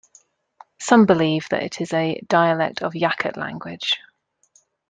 [0.79, 3.99] Some believe that it is a dialect of Yakut language.